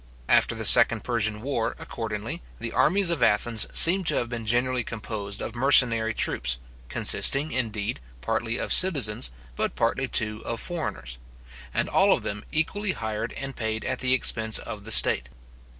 After 0.27 0.55
the 0.55 0.65
second 0.65 1.03
Persian 1.03 1.43
war, 1.43 1.75
accordingly, 1.77 2.41
the 2.59 2.71
armies 2.71 3.11
of 3.11 3.21
Athens 3.21 3.67
seem 3.71 4.03
to 4.05 4.15
have 4.15 4.29
been 4.29 4.47
generally 4.47 4.83
composed 4.83 5.43
of 5.43 5.53
mercenary 5.53 6.15
troops, 6.15 6.57
consisting, 6.89 7.51
indeed, 7.51 7.99
partly 8.19 8.57
of 8.57 8.73
citizens, 8.73 9.29
but 9.55 9.75
partly, 9.75 10.07
too, 10.07 10.41
of 10.43 10.59
foreigners; 10.59 11.19
and 11.71 11.87
all 11.87 12.13
of 12.13 12.23
them 12.23 12.43
equally 12.51 12.93
hired 12.93 13.31
and 13.33 13.55
paid 13.55 13.85
at 13.85 13.99
the 13.99 14.13
expense 14.13 14.57
of 14.57 14.85
the 14.85 14.91
state. 14.91 15.29